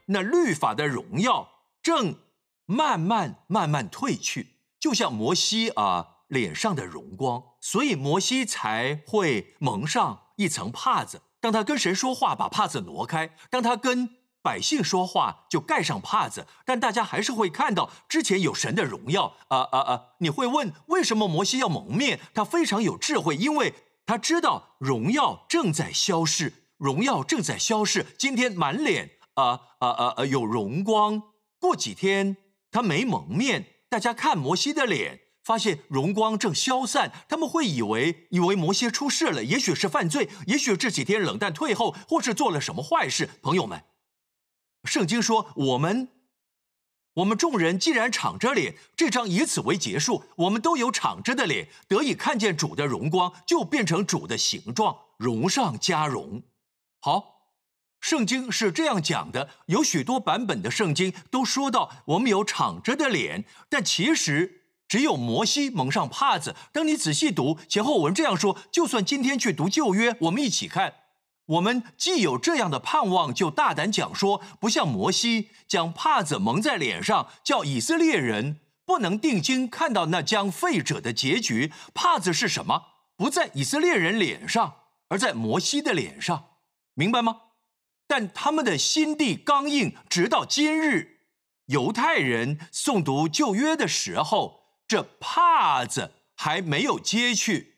[0.08, 1.48] 那律法的荣耀
[1.82, 2.16] 正
[2.66, 11.22] 慢慢慢慢褪去，就像摩西啊。”脸上的荣光，所以摩西才会蒙上一层帕子。
[11.40, 14.10] 当他跟神说话，把帕子挪开；当他跟
[14.42, 16.46] 百姓说话，就盖上帕子。
[16.66, 19.36] 但大家还是会看到之前有神的荣耀。
[19.48, 20.02] 啊啊啊！
[20.18, 22.20] 你会问为什么摩西要蒙面？
[22.34, 23.72] 他非常有智慧，因为
[24.04, 28.04] 他知道荣耀正在消逝，荣耀正在消逝。
[28.18, 31.22] 今天满脸啊啊啊啊有荣光，
[31.58, 32.36] 过几天
[32.70, 35.20] 他没蒙面，大家看摩西的脸。
[35.44, 43.30] 发现荣光正消散，他们会以为以为摩西出事了，也许是犯罪，也许这几天冷淡退后，或是做了什么坏事。
[43.40, 43.84] 朋友们，
[44.84, 46.10] 圣经说我们
[47.14, 50.24] 我们众人既然敞着脸，这章以此为结束。
[50.36, 56.42] 我们都有敞着的脸，得以看见主的荣光，就变成主的形状，荣上加荣。
[57.00, 57.37] 好，
[58.00, 59.48] 圣经是这样讲的。
[59.66, 64.54] 有许多版本的圣经都说到我们有敞着的脸，但其实。
[64.88, 66.56] 只有摩西蒙上帕子。
[66.72, 70.94] 当你仔细读前后文这样说，就算今天去读旧约，我们一起看，
[71.44, 81.70] 我们既有这样的盼望，就大胆讲说，不像摩西将帕子蒙在脸上，叫以色列人不能定睛看到那将废者的结局。
[81.92, 82.84] 帕子是什么？
[83.14, 84.76] 不在以色列人脸上，
[85.08, 86.52] 而在摩西的脸上，
[86.94, 87.36] 明白吗？
[88.08, 91.20] 但他们的心地刚硬，直到今日，
[91.66, 94.58] 犹太人诵读旧约的时候。
[94.88, 97.76] 这帕子还没有揭去，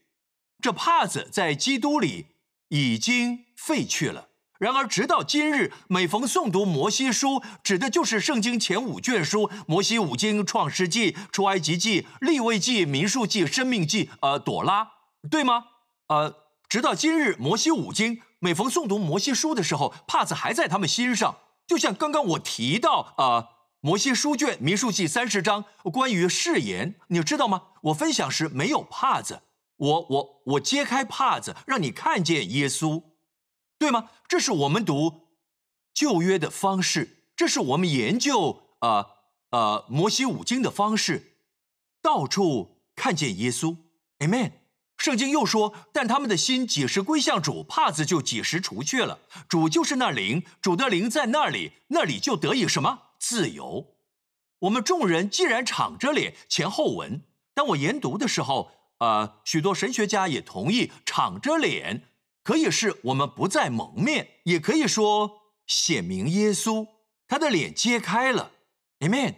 [0.62, 2.27] 这帕子在基督里
[2.69, 4.29] 已经废去了。
[4.61, 14.93] 然而，直到今日，每逢诵读摩西书，指的就是圣经前五卷书：摩西五经、创世纪、出埃及记、立位记、民数记、生命记，呃，朵拉，
[15.29, 15.64] 对吗？
[16.07, 16.37] 呃，
[16.69, 23.57] 直到今日，摩西五经每逢诵读摩西书的时候，帕子还在他们心上，就像刚刚我提到啊。
[23.83, 27.68] 摩西书卷民数记三十章关于誓言，你知道吗？
[27.85, 29.40] 我分享时没有帕子，
[29.76, 33.03] 我我我揭开帕子，让你看见耶稣，
[33.79, 34.11] 对吗？
[34.29, 35.29] 这是我们读
[35.94, 39.07] 旧约的方式，这是我们研究啊
[39.48, 41.38] 啊摩西五经的方式，
[42.03, 43.79] 到处看见耶稣
[44.18, 44.60] ，Amen。
[45.01, 49.21] 圣经又说，但他们的心几时归向主，帕子就几时除去了。
[49.49, 52.99] 主就是那灵，主的灵在那里，那里就得以什么？
[53.19, 53.95] 自由，
[54.59, 57.23] 我们众人既然敞着脸，前后文。
[57.55, 62.03] 当我研读的时候，呃，许多神学家也同意，敞着脸
[62.45, 66.87] 可以是我们不再蒙面，也可以说显明耶稣，
[67.27, 68.53] 他的脸揭开了
[68.99, 69.37] ，Amen。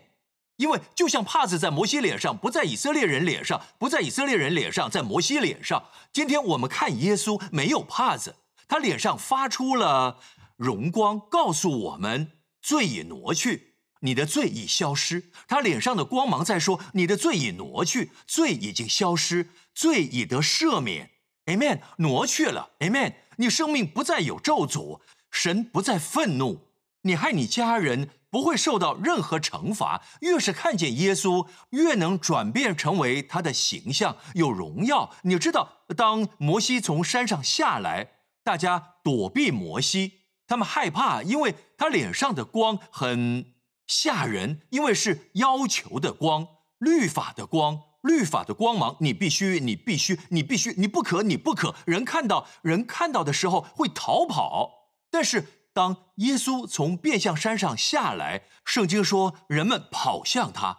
[0.57, 5.85] 因为就像帕子在摩西脸上，不在以色列人脸上，不在以色列人脸上，在摩西脸上。
[6.13, 8.37] 今天我们看耶稣没有帕子，
[8.69, 10.19] 他脸上发出了
[10.57, 13.73] 荣光，告诉我们罪已挪去。
[14.05, 21.11] 你的罪已消失，他脸上的光芒在说：你的罪已挪去，罪已经消失，罪已得赦免。
[21.47, 22.71] Amen，挪去了。
[22.81, 25.01] Amen，你生命不再有咒诅，
[25.31, 26.69] 神不再愤怒，
[27.03, 30.03] 你害你家人不会受到任何惩罚。
[30.23, 35.11] 越是看见耶稣，越能转变成为他的形象，有荣耀。
[35.25, 38.13] 你知道，当摩西从山上下来，
[38.43, 40.15] 大家躲避摩西，
[40.47, 43.53] 他们害怕，因为他脸上的光很
[43.87, 47.83] 吓人，因为是要求的光，律法的光。
[48.03, 51.73] 律法的光芒，你必须，你必须，你必须，你不可，你不可。
[51.85, 54.89] 人看到，人看到的时候会逃跑。
[55.09, 60.79] 但是当耶稣从变相山上下来，圣经说人们跑向他，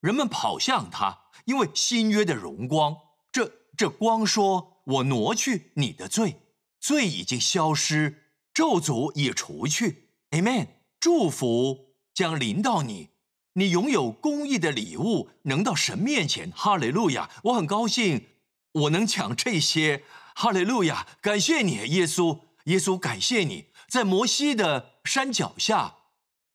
[0.00, 2.96] 人们跑向他，因为新约的荣光，
[3.32, 6.36] 这这光说：“我挪去你的罪，
[6.78, 10.10] 罪已经消失，咒诅已除去。
[10.30, 10.68] ”Amen，
[11.00, 13.10] 祝福将临到你。
[13.54, 17.28] 你拥有公义的礼物，能到神面前，哈利路亚！
[17.44, 18.28] 我很高兴，
[18.72, 20.04] 我能抢这些，
[20.34, 21.06] 哈利路亚！
[21.20, 25.96] 感谢你，耶稣，耶稣，感谢你，在摩西的山脚下，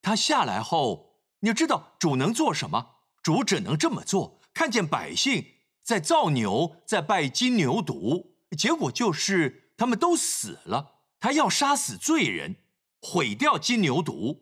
[0.01, 2.95] 他下来后，你知道主能做什么？
[3.21, 4.41] 主只能这么做。
[4.55, 5.45] 看见百姓
[5.83, 11.03] 在造牛，在拜金牛犊，结果就是他们都死了。
[11.19, 12.55] 他要杀死罪人，
[12.99, 14.39] 毁掉金牛犊。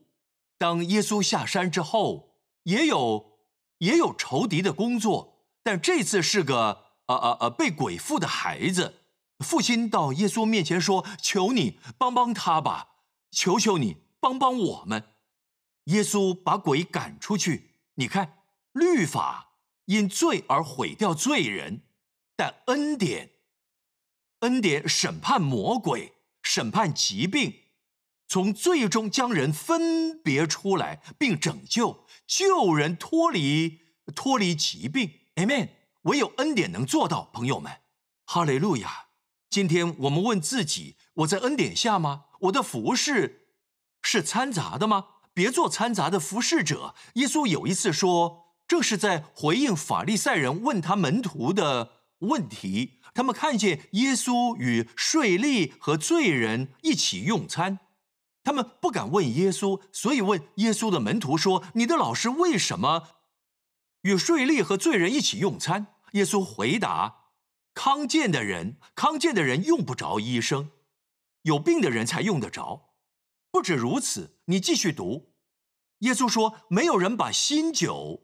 [0.57, 2.31] 当耶稣下山之后。
[2.63, 3.37] 也有
[3.77, 9.01] 也有仇敌的工作，但这次是个呃呃呃被鬼附的孩子。
[9.39, 12.87] 父亲到耶稣面前说：“求你帮帮他吧，
[13.31, 15.03] 求求你帮帮我们。”
[15.85, 17.71] 耶稣把鬼赶出去。
[17.95, 18.39] 你看，
[18.71, 19.53] 律法
[19.85, 21.81] 因罪而毁掉罪人，
[22.35, 23.31] 但恩典，
[24.39, 27.61] 恩典审判魔鬼，审判疾病。
[28.27, 33.81] 从最终将人分别出来，并拯救救人脱离
[34.15, 35.69] 脱离疾病，Amen。
[36.03, 37.81] 唯有恩典能做到，朋友们，
[38.25, 39.04] 哈利路亚。
[39.55, 42.25] 今天我们问自己：我在恩典下吗？
[42.41, 43.47] 我的服饰
[44.01, 45.05] 是掺杂的吗？
[45.33, 46.93] 别做掺杂的服侍者。
[47.13, 52.99] 耶稣有一次说，这是在回应法利赛人问他门徒的问题。
[53.13, 57.79] 他们看见耶稣与税吏和罪人一起用餐。
[58.43, 63.03] 他们不敢问耶稣，所以问耶稣的门徒说：“你的老师为什么
[64.01, 67.19] 与税吏和罪人一起用餐？”耶稣回答
[67.75, 70.71] ：“康健的人，康健的人用不着医生，
[71.43, 72.95] 有病的人才用得着。
[73.51, 75.33] 不止如此，你继续读。
[75.99, 78.23] 耶稣说：没有人把新酒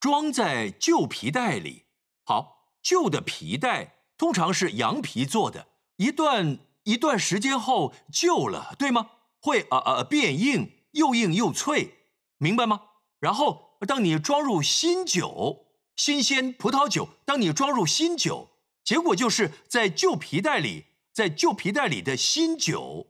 [0.00, 1.84] 装在旧皮袋里。
[2.24, 9.10] 好，旧的皮袋通常是羊皮做的，一段一段时间后旧了，对吗？”
[9.40, 11.94] 会啊啊变硬，又硬又脆，
[12.38, 12.80] 明白吗？
[13.20, 18.48] 然后当你装入新酒，新鲜葡萄酒，当你装入新酒，
[18.88, 23.08] 结果就是在旧皮带里，在旧皮带里的新酒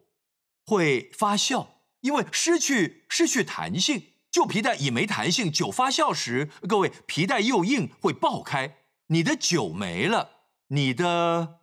[0.67, 1.69] 会发酵，
[2.01, 10.31] 因为失去失去弹性，旧皮带已没弹性，酒发酵时，各位皮带又硬会爆开，你的酒没了，
[10.71, 11.61] 你的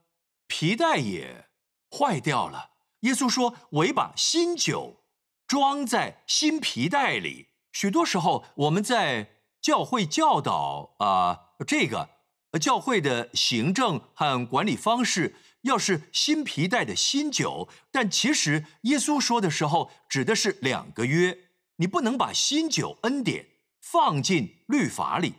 [0.48, 1.50] 皮带也
[1.92, 2.70] 坏掉了。
[3.02, 5.04] 耶稣说：“我把新酒
[5.46, 12.12] 装在新皮带里。”许多时候，我们在教会教导啊，这个
[12.60, 17.70] 教会的行政和管理方式，要是新皮带的新酒。
[17.92, 21.38] 但其实耶稣说的时候，指的是两个约。
[21.78, 23.48] 你不能把新酒恩典
[23.82, 25.34] 放进律法里，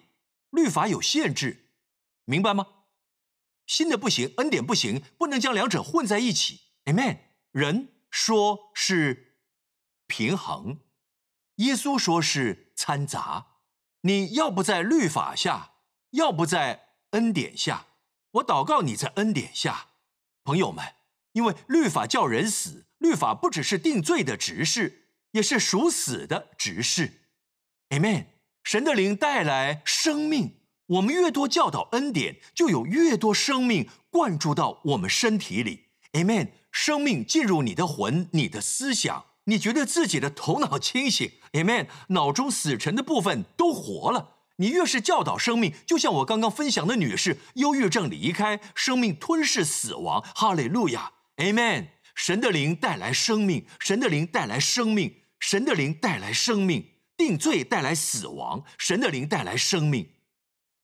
[0.50, 1.70] 律法有限制，
[2.24, 2.66] 明白吗？
[3.66, 6.60] 新的不行，恩典不行，不能将两者混在一起。
[6.84, 7.18] Amen。
[7.52, 9.38] 人说是
[10.06, 10.80] 平衡，
[11.56, 13.46] 耶稣说是掺杂。
[14.02, 15.72] 你要不在律法下，
[16.10, 17.86] 要不在恩典下。
[18.32, 19.86] 我祷告你在恩典下，
[20.44, 20.84] 朋友们，
[21.32, 27.22] 因为律法叫人死，律法不只是定罪的执事，也是属死的执事。
[27.90, 28.26] Amen。
[28.62, 35.86] 神的灵带来生命，我们越多教导恩典，就有越多生命灌注到我们身体里。
[36.12, 36.48] Amen。
[36.72, 41.86] 生命进入你的魂，你的思想，你觉得自己的头脑清醒，Amen。
[42.08, 44.35] 脑中死沉的部分都活了。
[44.56, 51.88] 你越是教导生命，就像我刚刚分享的女士，忧郁症离开，生命吞噬死亡，哈利路亚，Amen。
[52.14, 60.08] 神的灵带来生命，神的灵带来生命，神的灵带来生命，定罪带来死亡，神的灵带来生命。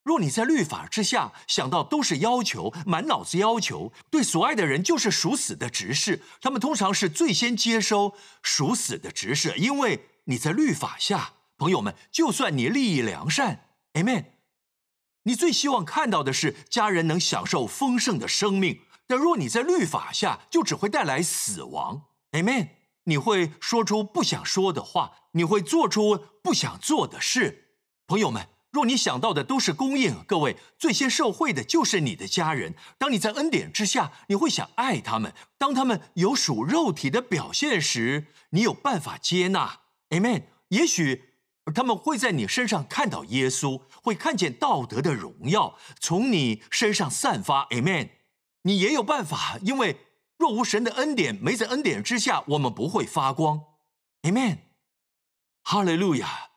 [0.03, 6.20] 若你在律法之下想到都是要求，满脑子要求，对所爱的人就是属死的执事。
[6.43, 11.33] 他们通常是最先接收属死的执事，因为你在律法下，
[11.63, 14.25] 朋友们，就算你利益良善，Amen，
[15.23, 18.81] 你最希望看到的是家人能享受丰盛的生命。
[19.07, 22.71] 但若你在律法下，就只会带来死亡，Amen。
[23.05, 27.69] 你会说出不想说的话，你会做出不想做的事。
[28.09, 32.75] 朋友们，若你想到的都是供应，各位最先受惠的就是你的家人。
[32.99, 39.83] 当你在恩典之下，你会想爱他们；当他们有属肉体的表现时，你有办法接纳。
[40.11, 40.43] Amen。
[40.69, 41.32] 也许
[41.75, 47.67] 他们会在你身上看到耶稣，会看见道德的荣耀从你身上散发。
[47.69, 48.11] Amen。
[48.63, 49.97] 你也有办法，因为
[50.37, 53.61] 若无神的恩典，没在恩典之下，我们不会发光。
[54.23, 54.59] Amen。
[55.63, 56.51] 哈利路亚。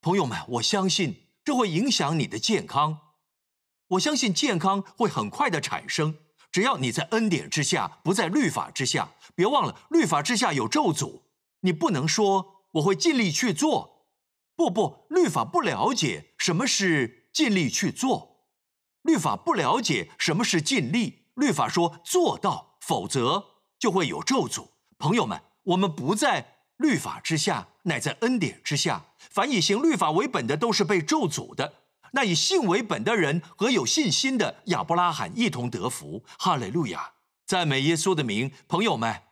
[0.00, 2.98] 朋友们，我相信这会影响你的健康。
[3.88, 6.16] 我相信健康会很快的产生，
[6.50, 9.12] 只要你在恩典之下，不在律法之下。
[9.34, 11.22] 别忘了，律法之下有咒诅，
[11.60, 14.06] 你不能说我会尽力去做。
[14.54, 18.46] 不不，律法不了解什么是尽力去做，
[19.02, 21.26] 律法不了解什么是尽力。
[21.34, 23.44] 律法说做到，否则
[23.78, 24.68] 就会有咒诅。
[24.98, 26.58] 朋友们，我们不在。
[26.76, 29.04] 律法之下，乃在恩典之下。
[29.18, 31.74] 凡以行律法为本的，都是被咒诅的。
[32.12, 36.24] 那以信为本的人和有信心的亚伯拉罕一同得福。
[36.38, 37.12] 哈利路亚，
[37.46, 38.50] 赞美耶稣的名。
[38.66, 39.22] 朋友们，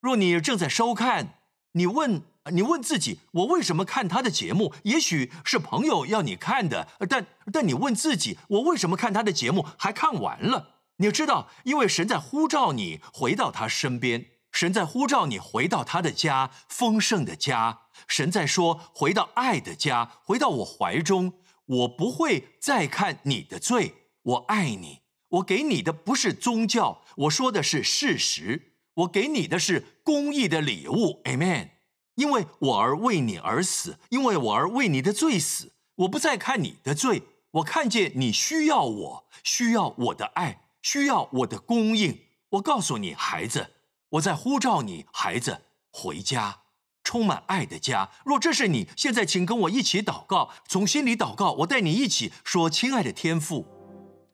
[0.00, 1.38] 若你正在收看，
[1.72, 2.22] 你问
[2.52, 4.72] 你问自己：我为什么看他的节目？
[4.84, 10.74] 也许是朋友要你看的，但但你问自己：我为什么看他的节目还看完了？
[10.98, 14.26] 你知道，因为神在呼召你回到他身边。
[14.52, 17.80] 神在呼召你回到他的家，丰盛的家。
[18.08, 21.34] 神在说：“回到爱的家，回到我怀中。
[21.66, 25.00] 我不会再看你的罪，我爱你。
[25.28, 28.76] 我给你的不是宗教，我说的是事实。
[28.94, 31.20] 我给你的是公益的礼物。
[31.24, 31.75] Amen。
[32.16, 35.72] 因为我而为你而死，因为我而为你的罪死。
[35.94, 42.18] 我不再看你的罪，我看见你需要我，需要我的爱，需要我的供应。
[42.50, 43.70] 我告诉你，孩子。”
[44.10, 46.60] 我在呼召你，孩子，回家，
[47.02, 48.08] 充满爱的家。
[48.24, 51.52] 若这是你，现在请跟我一起祷告，从心里祷告。
[51.52, 53.66] 我带你一起说：“亲爱的天父，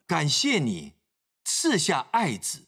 [0.07, 0.93] 感谢你
[1.43, 2.67] 赐下爱子，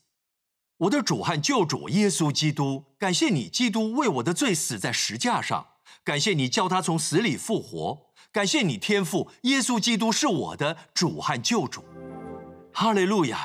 [0.77, 2.83] 我的主和救主耶稣基督。
[2.97, 5.67] 感谢你，基督为我的罪死在石架上。
[6.03, 8.11] 感谢你叫他从死里复活。
[8.31, 11.83] 感谢你，天父，耶稣基督是我的主和救主。
[12.73, 13.39] 哈利路亚！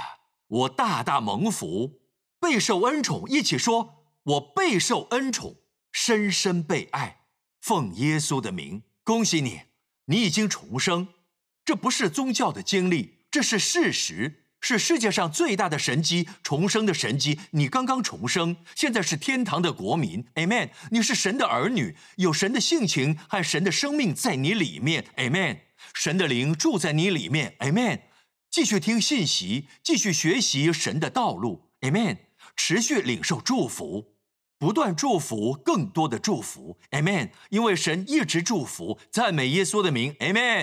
[0.49, 2.01] 我大大蒙福。”
[2.41, 5.57] 备受恩宠，一起说：“我备受恩宠，
[5.93, 7.20] 深深被爱。
[7.61, 9.61] 奉耶稣的名，恭喜你，
[10.07, 11.09] 你已经重生。
[11.64, 17.39] 这不是宗教的经历，这是事实，是世界上最大的神机——重生的神机。
[17.53, 20.25] 你刚刚重生，现在是天堂的国民。
[20.35, 20.71] Amen。
[20.91, 25.07] 你是神的儿女，有神的性情和神的生命在你里面。
[25.17, 25.59] Amen。
[25.95, 27.57] 神的灵住在你里面。
[27.61, 28.01] Amen。
[28.51, 31.71] 继续听信息，继续学习神的道路。
[31.81, 32.19] Amen。
[32.57, 34.13] 持续领受祝福，
[34.59, 37.31] 不断祝福，更多的祝福，Amen。
[37.49, 40.59] 因为神一直祝福，赞美耶稣的名，Amen。